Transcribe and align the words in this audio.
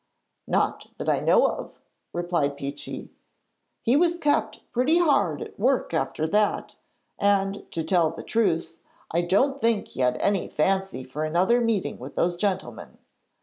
'Not 0.47 0.87
that 0.97 1.07
I 1.07 1.19
know 1.19 1.45
of,' 1.45 1.79
replied 2.11 2.57
Peechy; 2.57 3.09
'he 3.83 3.95
was 3.95 4.17
kept 4.17 4.61
pretty 4.71 4.97
hard 4.97 5.43
at 5.43 5.59
work 5.59 5.93
after 5.93 6.25
that, 6.29 6.75
and, 7.19 7.69
to 7.71 7.83
tell 7.83 8.09
the 8.09 8.23
truth, 8.23 8.79
I 9.11 9.21
don't 9.21 9.61
think 9.61 9.89
he 9.89 9.99
had 10.01 10.17
any 10.17 10.47
fancy 10.47 11.03
for 11.03 11.23
another 11.23 11.61
meeting 11.61 11.99
with 11.99 12.15
those 12.15 12.35
gentlemen. 12.35 12.97